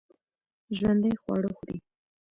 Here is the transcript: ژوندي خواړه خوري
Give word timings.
ژوندي 0.77 1.11
خواړه 1.21 1.49
خوري 1.57 1.77